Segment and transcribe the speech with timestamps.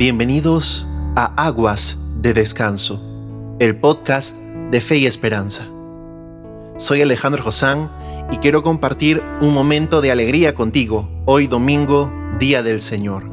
[0.00, 3.02] Bienvenidos a Aguas de Descanso,
[3.58, 4.34] el podcast
[4.70, 5.68] de Fe y Esperanza.
[6.78, 7.92] Soy Alejandro Josán
[8.32, 13.30] y quiero compartir un momento de alegría contigo hoy domingo, Día del Señor.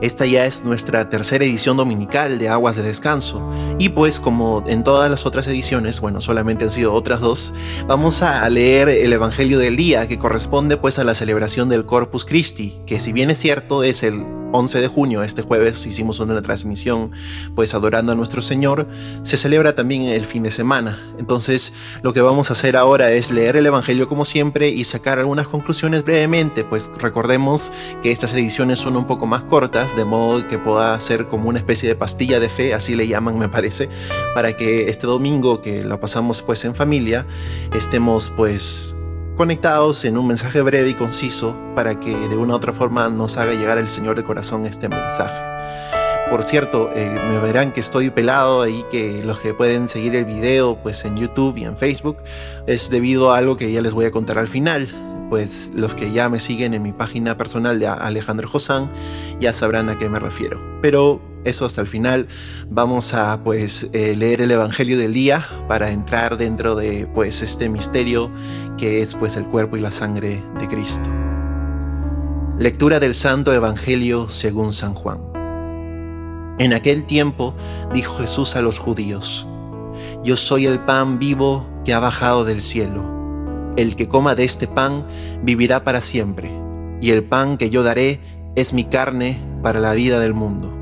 [0.00, 4.84] Esta ya es nuestra tercera edición dominical de Aguas de Descanso y pues como en
[4.84, 7.52] todas las otras ediciones, bueno, solamente han sido otras dos,
[7.86, 12.24] vamos a leer el Evangelio del día que corresponde pues a la celebración del Corpus
[12.24, 16.40] Christi, que si bien es cierto es el 11 de junio, este jueves, hicimos una
[16.42, 17.10] transmisión
[17.54, 18.86] pues adorando a nuestro Señor,
[19.22, 20.98] se celebra también el fin de semana.
[21.18, 25.18] Entonces lo que vamos a hacer ahora es leer el Evangelio como siempre y sacar
[25.18, 30.46] algunas conclusiones brevemente, pues recordemos que estas ediciones son un poco más cortas, de modo
[30.48, 33.88] que pueda ser como una especie de pastilla de fe, así le llaman me parece,
[34.34, 37.26] para que este domingo que lo pasamos pues en familia,
[37.74, 38.96] estemos pues
[39.38, 43.36] conectados en un mensaje breve y conciso para que de una u otra forma nos
[43.36, 45.44] haga llegar el Señor de corazón este mensaje.
[46.28, 50.24] Por cierto, eh, me verán que estoy pelado ahí, que los que pueden seguir el
[50.24, 52.16] video pues en YouTube y en Facebook
[52.66, 54.88] es debido a algo que ya les voy a contar al final.
[55.30, 58.90] Pues los que ya me siguen en mi página personal de Alejandro Josán
[59.38, 60.60] ya sabrán a qué me refiero.
[60.82, 62.28] Pero eso hasta el final.
[62.68, 67.68] Vamos a pues eh, leer el Evangelio del día para entrar dentro de pues este
[67.68, 68.30] misterio
[68.76, 71.08] que es pues el cuerpo y la sangre de Cristo.
[72.58, 75.20] Lectura del Santo Evangelio según San Juan.
[76.58, 77.54] En aquel tiempo
[77.94, 79.46] dijo Jesús a los judíos,
[80.24, 83.04] Yo soy el pan vivo que ha bajado del cielo.
[83.76, 85.06] El que coma de este pan
[85.44, 86.50] vivirá para siempre,
[87.00, 88.20] y el pan que yo daré
[88.56, 90.77] es mi carne para la vida del mundo.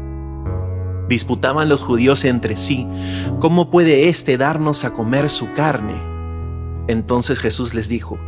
[1.08, 2.86] Disputaban los judíos entre sí,
[3.38, 5.94] ¿cómo puede éste darnos a comer su carne?
[6.88, 8.18] Entonces Jesús les dijo,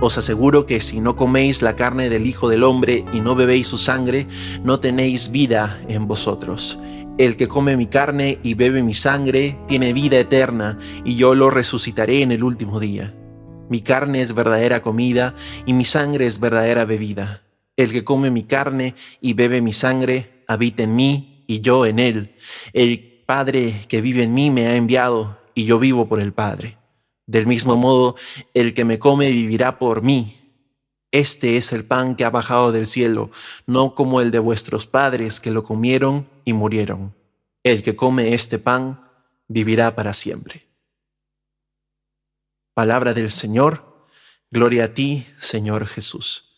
[0.00, 3.66] Os aseguro que si no coméis la carne del Hijo del Hombre y no bebéis
[3.66, 4.28] su sangre,
[4.62, 6.78] no tenéis vida en vosotros.
[7.18, 11.50] El que come mi carne y bebe mi sangre tiene vida eterna, y yo lo
[11.50, 13.14] resucitaré en el último día.
[13.68, 15.34] Mi carne es verdadera comida
[15.64, 17.42] y mi sangre es verdadera bebida.
[17.76, 21.98] El que come mi carne y bebe mi sangre habita en mí y yo en
[21.98, 22.34] Él.
[22.72, 26.78] El Padre que vive en mí me ha enviado y yo vivo por el Padre.
[27.26, 28.16] Del mismo modo,
[28.52, 30.36] el que me come vivirá por mí.
[31.10, 33.30] Este es el pan que ha bajado del cielo,
[33.66, 37.14] no como el de vuestros padres que lo comieron y murieron.
[37.62, 39.08] El que come este pan
[39.46, 40.66] vivirá para siempre.
[42.74, 44.06] Palabra del Señor,
[44.50, 46.53] gloria a ti, Señor Jesús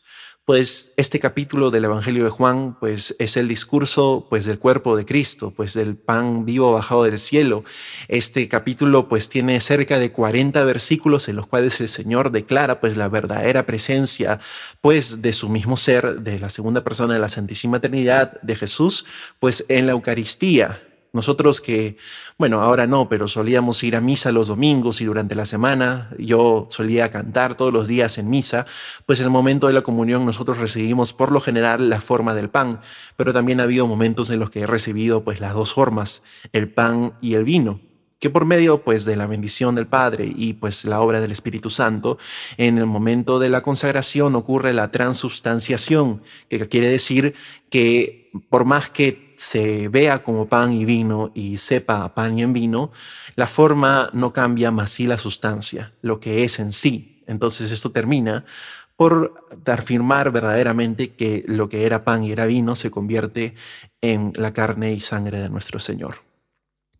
[0.46, 5.04] pues este capítulo del Evangelio de Juan pues es el discurso pues del cuerpo de
[5.04, 7.64] Cristo, pues del pan vivo bajado del cielo.
[8.06, 12.96] Este capítulo pues tiene cerca de 40 versículos en los cuales el Señor declara pues
[12.96, 14.38] la verdadera presencia
[14.80, 19.04] pues de su mismo ser, de la segunda persona de la Santísima Trinidad de Jesús,
[19.40, 20.80] pues en la Eucaristía,
[21.12, 21.96] nosotros que,
[22.38, 26.68] bueno, ahora no, pero solíamos ir a misa los domingos y durante la semana yo
[26.70, 28.66] solía cantar todos los días en misa,
[29.06, 32.50] pues en el momento de la comunión nosotros recibimos por lo general la forma del
[32.50, 32.80] pan,
[33.16, 36.22] pero también ha habido momentos en los que he recibido pues las dos formas,
[36.52, 37.85] el pan y el vino
[38.18, 41.70] que por medio pues de la bendición del Padre y pues la obra del Espíritu
[41.70, 42.18] Santo,
[42.56, 47.34] en el momento de la consagración ocurre la transubstanciación, que quiere decir
[47.70, 52.52] que por más que se vea como pan y vino y sepa pan y en
[52.52, 52.90] vino,
[53.34, 57.22] la forma no cambia, más sí la sustancia, lo que es en sí.
[57.26, 58.44] Entonces esto termina
[58.96, 59.34] por
[59.66, 63.54] afirmar verdaderamente que lo que era pan y era vino se convierte
[64.00, 66.25] en la carne y sangre de nuestro Señor.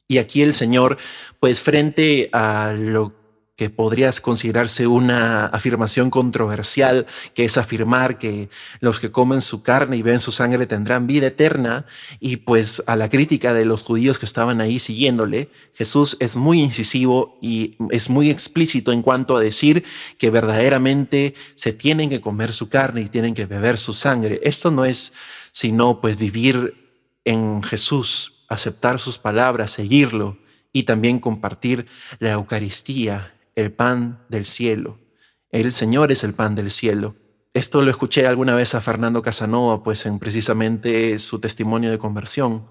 [0.09, 0.99] Y aquí el Señor,
[1.41, 3.15] pues frente a lo
[3.57, 8.51] que podría considerarse una afirmación controversial, que es afirmar que
[8.81, 11.87] los que comen su carne y ven su sangre tendrán vida eterna,
[12.21, 16.61] y pues a la crítica de los judíos que estaban ahí siguiéndole, Jesús es muy
[16.61, 19.85] incisivo y es muy explícito en cuanto a decir
[20.19, 24.39] que verdaderamente se tienen que comer su carne y tienen que beber su sangre.
[24.45, 25.15] Esto no es
[25.53, 26.75] sino pues vivir
[27.25, 30.39] en Jesús, aceptar sus palabras, seguirlo
[30.73, 31.87] y también compartir
[32.19, 34.99] la Eucaristía, el pan del cielo.
[35.51, 37.17] El Señor es el pan del cielo.
[37.55, 42.67] Esto lo escuché alguna vez a Fernando Casanova, pues en precisamente su testimonio de conversión.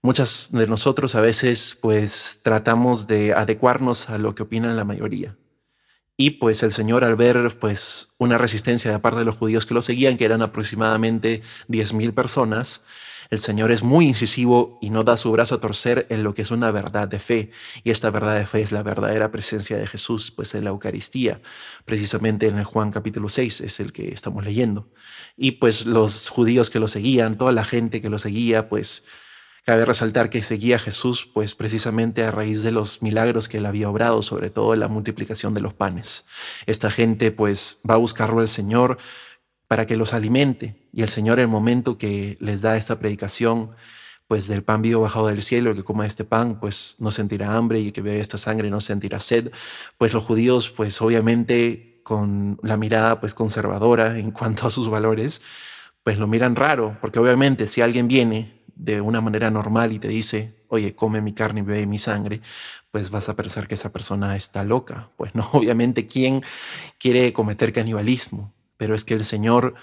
[0.00, 5.36] Muchas de nosotros a veces pues tratamos de adecuarnos a lo que opina la mayoría.
[6.16, 9.74] Y pues el Señor al ver pues una resistencia de parte de los judíos que
[9.74, 12.84] lo seguían, que eran aproximadamente 10.000 personas,
[13.30, 16.42] El Señor es muy incisivo y no da su brazo a torcer en lo que
[16.42, 17.50] es una verdad de fe.
[17.84, 21.42] Y esta verdad de fe es la verdadera presencia de Jesús, pues en la Eucaristía,
[21.84, 24.88] precisamente en el Juan capítulo 6 es el que estamos leyendo.
[25.36, 29.04] Y pues los judíos que lo seguían, toda la gente que lo seguía, pues
[29.68, 33.66] cabe resaltar que seguía a Jesús, pues precisamente a raíz de los milagros que él
[33.66, 36.24] había obrado, sobre todo la multiplicación de los panes.
[36.64, 38.96] Esta gente pues va a buscarlo al Señor
[39.68, 40.74] para que los alimente.
[40.92, 43.70] Y el Señor, el momento que les da esta predicación,
[44.26, 47.54] pues del pan vivo bajado del cielo, el que coma este pan, pues no sentirá
[47.56, 49.52] hambre y que bebe esta sangre no sentirá sed.
[49.96, 55.42] Pues los judíos, pues obviamente con la mirada pues conservadora en cuanto a sus valores,
[56.02, 60.08] pues lo miran raro, porque obviamente si alguien viene de una manera normal y te
[60.08, 62.40] dice, oye, come mi carne y bebe mi sangre,
[62.90, 65.10] pues vas a pensar que esa persona está loca.
[65.16, 66.42] Pues no, obviamente, ¿quién
[66.98, 68.54] quiere cometer canibalismo?
[68.78, 69.74] Pero es que el Señor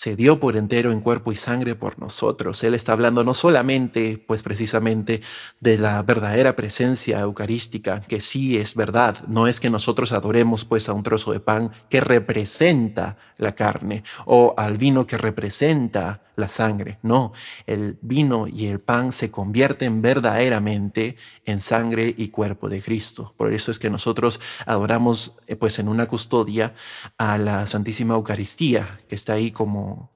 [0.00, 2.64] se dio por entero en cuerpo y sangre por nosotros.
[2.64, 5.20] Él está hablando no solamente, pues precisamente,
[5.60, 10.88] de la verdadera presencia eucarística, que sí es verdad, no es que nosotros adoremos pues
[10.88, 16.48] a un trozo de pan que representa la carne o al vino que representa la
[16.48, 16.98] sangre.
[17.02, 17.32] No,
[17.66, 23.34] el vino y el pan se convierten verdaderamente en sangre y cuerpo de Cristo.
[23.36, 26.74] Por eso es que nosotros adoramos eh, pues en una custodia
[27.18, 29.52] a la Santísima Eucaristía, que está ahí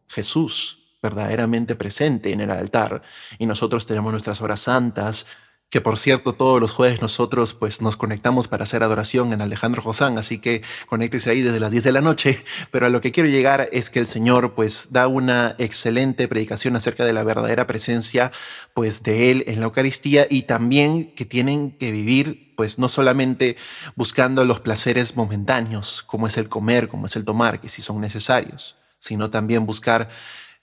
[0.08, 3.02] Jesús verdaderamente presente en el altar.
[3.38, 5.26] Y nosotros tenemos nuestras horas santas,
[5.74, 9.82] que por cierto todos los jueves nosotros pues nos conectamos para hacer adoración en Alejandro
[9.82, 12.38] Josán, así que conéctese ahí desde las 10 de la noche,
[12.70, 16.76] pero a lo que quiero llegar es que el Señor pues da una excelente predicación
[16.76, 18.30] acerca de la verdadera presencia
[18.72, 23.56] pues de Él en la Eucaristía y también que tienen que vivir pues no solamente
[23.96, 28.00] buscando los placeres momentáneos, como es el comer, como es el tomar, que sí son
[28.00, 30.08] necesarios, sino también buscar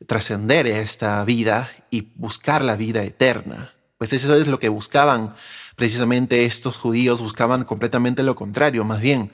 [0.07, 5.35] trascender esta vida y buscar la vida eterna pues eso es lo que buscaban
[5.75, 9.31] precisamente estos judíos, buscaban completamente lo contrario, más bien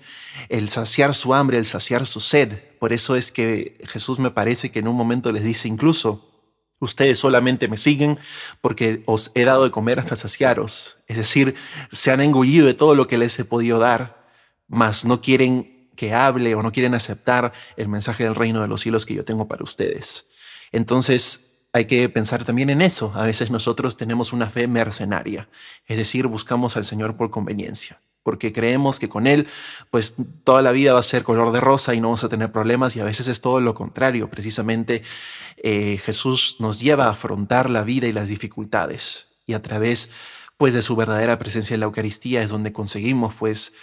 [0.49, 2.59] el saciar su hambre, el saciar su sed.
[2.77, 6.29] Por eso es que Jesús me parece que en un momento les dice incluso,
[6.79, 8.19] ustedes solamente me siguen
[8.59, 10.97] porque os he dado de comer hasta saciaros.
[11.07, 11.55] Es decir,
[11.93, 14.27] se han engullido de todo lo que les he podido dar,
[14.67, 18.79] mas no quieren que hable o no quieren aceptar el mensaje del reino de los
[18.79, 20.29] cielos que yo tengo para ustedes.
[20.71, 23.11] Entonces, hay que pensar también en eso.
[23.15, 25.49] A veces nosotros tenemos una fe mercenaria,
[25.85, 29.47] es decir, buscamos al Señor por conveniencia, porque creemos que con Él,
[29.91, 32.51] pues toda la vida va a ser color de rosa y no vamos a tener
[32.51, 34.29] problemas y a veces es todo lo contrario.
[34.29, 35.03] Precisamente
[35.57, 40.11] eh, Jesús nos lleva a afrontar la vida y las dificultades y a través
[40.57, 43.73] pues de su verdadera presencia en la Eucaristía es donde conseguimos pues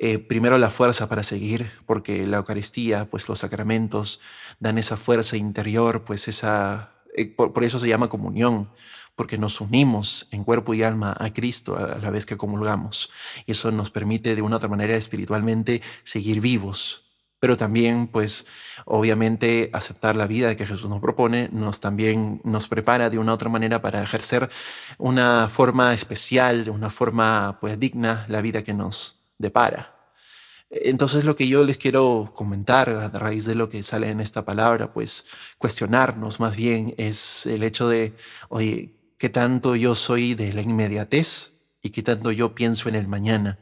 [0.00, 4.20] eh, primero la fuerza para seguir, porque la Eucaristía, pues los sacramentos
[4.58, 8.70] dan esa fuerza interior, pues esa eh, por, eso se llama comunión,
[9.14, 13.10] porque nos unimos en cuerpo y alma a Cristo a la vez que comulgamos.
[13.46, 17.02] Y eso nos permite de una otra manera espiritualmente seguir vivos.
[17.38, 18.46] Pero también, pues,
[18.86, 23.50] obviamente, aceptar la vida que Jesús nos propone nos también nos prepara de una otra
[23.50, 24.48] manera para ejercer
[24.98, 29.94] una forma especial, de una forma, pues, digna la vida que nos depara.
[30.70, 34.44] Entonces lo que yo les quiero comentar a raíz de lo que sale en esta
[34.44, 35.26] palabra, pues
[35.58, 38.16] cuestionarnos más bien es el hecho de,
[38.48, 43.06] oye, ¿qué tanto yo soy de la inmediatez y qué tanto yo pienso en el
[43.06, 43.60] mañana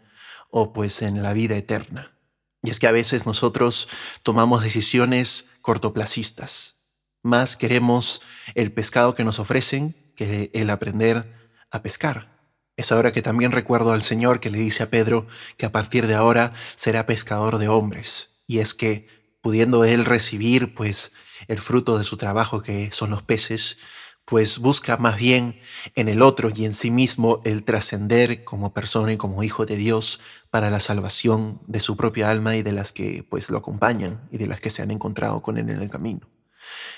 [0.51, 2.17] o pues en la vida eterna?
[2.63, 3.89] Y es que a veces nosotros
[4.23, 6.77] tomamos decisiones cortoplacistas.
[7.23, 8.23] Más queremos
[8.55, 12.42] el pescado que nos ofrecen que el aprender a pescar.
[12.76, 15.26] Es ahora que también recuerdo al Señor que le dice a Pedro
[15.58, 18.41] que a partir de ahora será pescador de hombres.
[18.46, 19.06] Y es que,
[19.43, 21.12] pudiendo él recibir pues
[21.48, 23.79] el fruto de su trabajo que son los peces,
[24.24, 25.60] pues busca más bien
[25.94, 29.76] en el otro y en sí mismo el trascender como persona y como hijo de
[29.76, 34.29] Dios para la salvación de su propia alma y de las que pues lo acompañan
[34.31, 36.29] y de las que se han encontrado con él en el camino.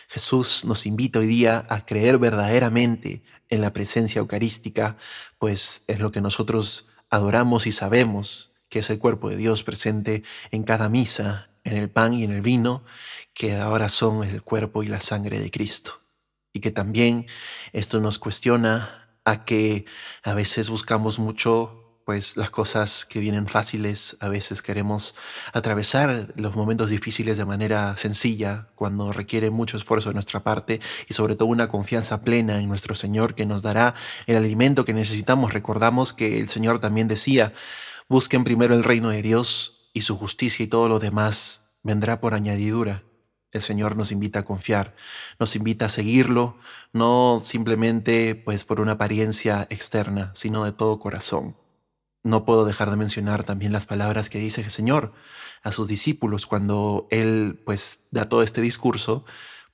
[0.09, 4.97] Jesús nos invita hoy día a creer verdaderamente en la presencia eucarística,
[5.39, 10.23] pues es lo que nosotros adoramos y sabemos que es el cuerpo de Dios presente
[10.51, 12.85] en cada misa, en el pan y en el vino,
[13.33, 16.01] que ahora son el cuerpo y la sangre de Cristo.
[16.53, 17.27] Y que también
[17.73, 19.85] esto nos cuestiona a que
[20.23, 25.15] a veces buscamos mucho pues las cosas que vienen fáciles, a veces queremos
[25.53, 31.15] atravesar los momentos difíciles de manera sencilla, cuando requiere mucho esfuerzo de nuestra parte y
[31.15, 33.95] sobre todo una confianza plena en nuestro Señor que nos dará
[34.27, 35.53] el alimento que necesitamos.
[35.53, 37.55] Recordamos que el Señor también decía,
[38.09, 42.35] busquen primero el reino de Dios y su justicia y todo lo demás vendrá por
[42.35, 43.03] añadidura.
[43.53, 44.97] el Señor nos invita a confiar,
[45.39, 46.59] nos invita a seguirlo,
[46.93, 51.57] no simplemente pues por una apariencia externa, sino de todo corazón.
[52.25, 55.13] No puedo dejar de mencionar también las palabras que dice el Señor
[55.63, 59.25] a sus discípulos cuando Él pues da todo este discurso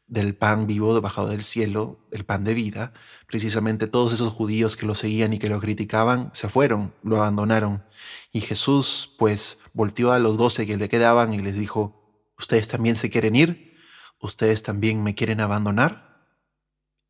[0.08, 2.92] del pan vivo bajado del cielo, el pan de vida,
[3.28, 7.84] precisamente todos esos judíos que lo seguían y que lo criticaban se fueron, lo abandonaron.
[8.32, 12.96] Y Jesús pues volteó a los doce que le quedaban y les dijo, ¿ustedes también
[12.96, 13.76] se quieren ir?
[14.20, 16.26] ¿Ustedes también me quieren abandonar?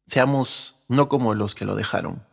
[0.07, 2.27] Seamos no como los que lo dejaron,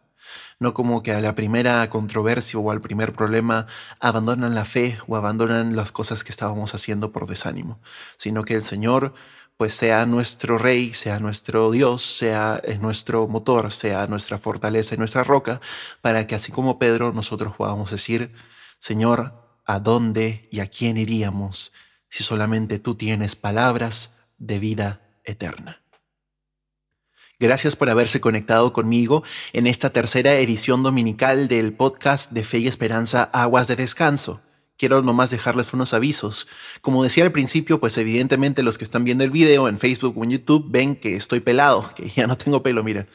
[0.59, 3.67] no como que a la primera controversia o al primer problema
[3.99, 7.79] abandonan la fe o abandonan las cosas que estábamos haciendo por desánimo,
[8.17, 9.13] sino que el Señor
[9.57, 14.99] pues sea nuestro rey, sea nuestro Dios, sea eh, nuestro motor, sea nuestra fortaleza y
[14.99, 15.59] nuestra roca,
[16.01, 18.33] para que así como Pedro nosotros podamos decir,
[18.77, 19.33] Señor,
[19.65, 21.73] ¿a dónde y a quién iríamos
[22.09, 25.81] si solamente tú tienes palabras de vida eterna?
[27.39, 32.67] Gracias por haberse conectado conmigo en esta tercera edición dominical del podcast de Fe y
[32.67, 34.41] Esperanza Aguas de Descanso.
[34.75, 36.47] Quiero nomás dejarles unos avisos.
[36.81, 40.23] Como decía al principio, pues evidentemente los que están viendo el video en Facebook o
[40.23, 43.05] en YouTube ven que estoy pelado, que ya no tengo pelo, mira.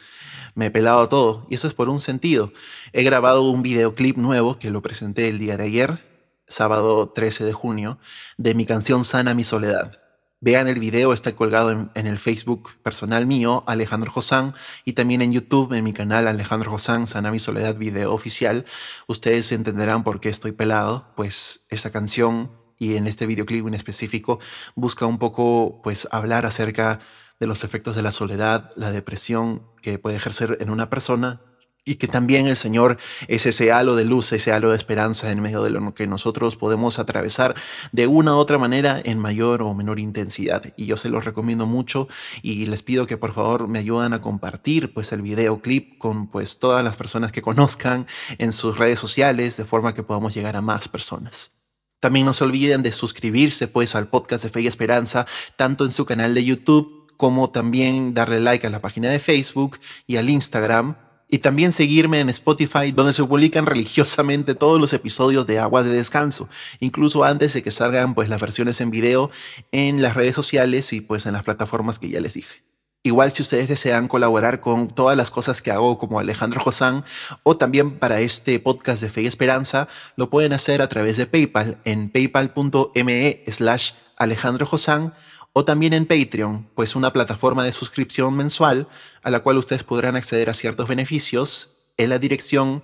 [0.54, 2.52] Me he pelado todo y eso es por un sentido.
[2.92, 6.06] He grabado un videoclip nuevo que lo presenté el día de ayer,
[6.46, 7.98] sábado 13 de junio,
[8.36, 10.01] de mi canción Sana mi soledad.
[10.44, 15.32] Vean el video, está colgado en, el Facebook personal mío, Alejandro Josán, y también en
[15.32, 18.64] YouTube, en mi canal Alejandro Josán, Sanami Soledad Video Oficial.
[19.06, 24.40] Ustedes entenderán por qué estoy pelado, pues esta canción y en este videoclip en específico
[24.74, 26.98] busca un poco pues hablar acerca
[27.38, 31.40] de los efectos de la soledad, la depresión que puede ejercer en una persona
[31.84, 32.96] y que también el Señor
[33.26, 36.56] es ese halo de luz, ese halo de esperanza en medio de lo que nosotros
[36.56, 37.56] podemos atravesar
[37.90, 40.62] de una u otra manera en mayor o menor intensidad.
[40.76, 42.08] Y yo se los recomiendo mucho
[42.42, 46.58] y les pido que por favor me ayuden a compartir pues el videoclip con pues
[46.60, 48.06] todas las personas que conozcan
[48.38, 51.52] en sus redes sociales de forma que podamos llegar a más personas.
[51.98, 55.92] También no se olviden de suscribirse pues al podcast de Fe y Esperanza, tanto en
[55.92, 60.28] su canal de YouTube como también darle like a la página de Facebook y al
[60.28, 60.96] Instagram
[61.32, 65.90] y también seguirme en Spotify, donde se publican religiosamente todos los episodios de Aguas de
[65.90, 66.46] Descanso,
[66.78, 69.30] incluso antes de que salgan pues las versiones en video
[69.72, 72.62] en las redes sociales y pues en las plataformas que ya les dije.
[73.02, 77.02] Igual si ustedes desean colaborar con todas las cosas que hago como Alejandro Josán
[77.44, 81.24] o también para este podcast de Fe y Esperanza, lo pueden hacer a través de
[81.24, 85.14] PayPal en paypal.me slash Alejandro Josán
[85.52, 88.88] o también en Patreon, pues una plataforma de suscripción mensual
[89.22, 92.82] a la cual ustedes podrán acceder a ciertos beneficios en la dirección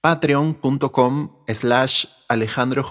[0.00, 2.86] patreon.com slash Alejandro.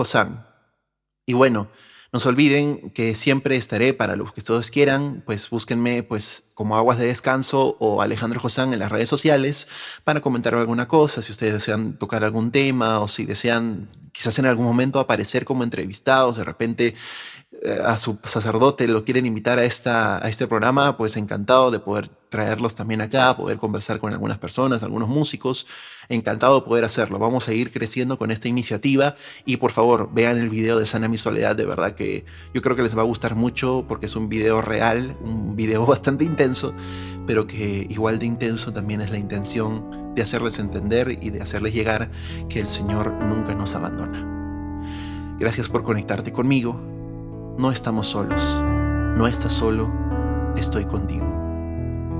[1.26, 1.70] Y bueno,
[2.14, 6.78] no se olviden que siempre estaré para los que todos quieran, pues búsquenme pues como
[6.78, 9.68] Aguas de Descanso o Alejandro Josán en las redes sociales
[10.04, 14.46] para comentar alguna cosa, si ustedes desean tocar algún tema o si desean quizás en
[14.46, 16.96] algún momento aparecer como entrevistados, de repente
[17.84, 22.10] a su sacerdote lo quieren invitar a, esta, a este programa, pues encantado de poder
[22.30, 25.66] traerlos también acá, poder conversar con algunas personas, algunos músicos,
[26.10, 27.20] encantado de poder hacerlo.
[27.20, 31.08] Vamos a ir creciendo con esta iniciativa y por favor vean el video de Sana
[31.08, 34.16] Mi Soledad, de verdad que yo creo que les va a gustar mucho porque es
[34.16, 36.74] un video real, un video bastante intenso,
[37.26, 41.74] pero que igual de intenso también es la intención de hacerles entender y de hacerles
[41.74, 42.12] llegar
[42.50, 44.36] que el Señor nunca nos abandona.
[45.40, 46.97] Gracias por conectarte conmigo
[47.58, 49.92] no estamos solos, no estás solo,
[50.56, 51.26] estoy contigo.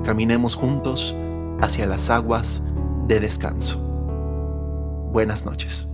[0.04, 1.16] Caminemos juntos
[1.60, 2.62] hacia las aguas
[3.06, 3.78] de descanso.
[5.12, 5.88] Buenas noches.